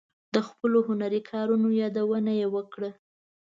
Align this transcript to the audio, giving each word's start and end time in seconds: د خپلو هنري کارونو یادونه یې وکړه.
د 0.33 0.35
خپلو 0.47 0.79
هنري 0.87 1.21
کارونو 1.31 1.67
یادونه 1.81 2.31
یې 2.39 2.47
وکړه. 2.55 2.91